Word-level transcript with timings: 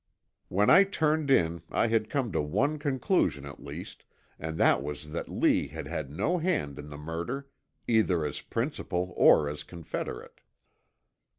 When 0.47 0.71
I 0.71 0.83
turned 0.83 1.29
in 1.29 1.61
I 1.69 1.85
had 1.85 2.09
come 2.09 2.31
to 2.31 2.41
one 2.41 2.79
conclusion 2.79 3.45
at 3.45 3.63
least, 3.63 4.03
and 4.39 4.57
that 4.57 4.81
was 4.81 5.11
that 5.11 5.29
Lee 5.29 5.67
had 5.67 5.85
had 5.85 6.09
no 6.09 6.39
hand 6.39 6.79
in 6.79 6.89
the 6.89 6.97
murder, 6.97 7.49
either 7.87 8.25
as 8.25 8.41
principal 8.41 9.13
or 9.15 9.47
as 9.47 9.61
confederate. 9.61 10.41